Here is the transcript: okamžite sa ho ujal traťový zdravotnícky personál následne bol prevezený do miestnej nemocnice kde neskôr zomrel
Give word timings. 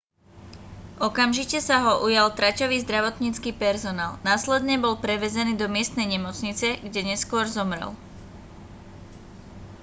okamžite 1.07 1.59
sa 1.67 1.77
ho 1.85 1.93
ujal 2.07 2.29
traťový 2.39 2.77
zdravotnícky 2.85 3.51
personál 3.63 4.11
následne 4.31 4.75
bol 4.83 4.95
prevezený 5.05 5.53
do 5.57 5.67
miestnej 5.75 6.07
nemocnice 6.17 6.67
kde 6.85 7.01
neskôr 7.13 7.45
zomrel 7.57 7.91